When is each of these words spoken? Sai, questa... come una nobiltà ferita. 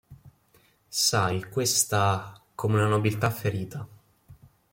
Sai, 0.89 1.47
questa... 1.47 2.41
come 2.55 2.73
una 2.79 2.87
nobiltà 2.87 3.29
ferita. 3.29 3.87